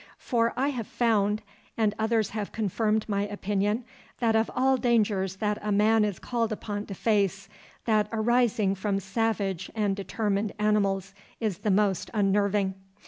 For 0.17 0.51
I 0.57 0.69
have 0.69 0.87
found, 0.87 1.43
and 1.77 1.93
others 1.99 2.31
have 2.31 2.51
confirmed 2.51 3.07
my 3.07 3.27
opinion, 3.27 3.83
that 4.17 4.35
of 4.35 4.49
all 4.55 4.75
dangers 4.75 5.35
that 5.35 5.59
a 5.61 5.71
man 5.71 6.03
is 6.03 6.17
called 6.17 6.51
upon 6.51 6.87
to 6.87 6.95
face, 6.95 7.47
that 7.85 8.09
arising 8.11 8.73
from 8.73 8.99
savage 8.99 9.69
and 9.75 9.95
determined 9.95 10.53
animals 10.57 11.13
is 11.39 11.59
the 11.59 11.69
most 11.69 12.09
unnerving. 12.15 12.73